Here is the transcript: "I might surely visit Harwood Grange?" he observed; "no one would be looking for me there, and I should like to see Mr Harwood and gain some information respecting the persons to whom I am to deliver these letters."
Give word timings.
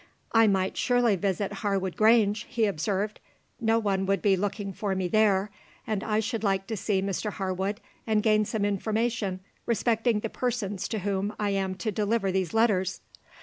"I 0.31 0.47
might 0.47 0.77
surely 0.77 1.15
visit 1.15 1.53
Harwood 1.61 1.95
Grange?" 1.95 2.47
he 2.49 2.65
observed; 2.65 3.19
"no 3.59 3.77
one 3.77 4.07
would 4.07 4.19
be 4.23 4.35
looking 4.35 4.73
for 4.73 4.95
me 4.95 5.07
there, 5.07 5.51
and 5.85 6.03
I 6.03 6.19
should 6.19 6.43
like 6.43 6.65
to 6.65 6.75
see 6.75 7.03
Mr 7.03 7.33
Harwood 7.33 7.79
and 8.07 8.23
gain 8.23 8.43
some 8.45 8.65
information 8.65 9.41
respecting 9.67 10.21
the 10.21 10.27
persons 10.29 10.87
to 10.87 10.99
whom 11.01 11.35
I 11.39 11.51
am 11.51 11.75
to 11.75 11.91
deliver 11.91 12.31
these 12.31 12.51
letters." 12.51 13.01